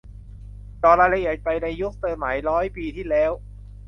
[0.79, 3.31] เจาะรายละเอียดไปในยุคสมัยร้อยปีที่แล้ว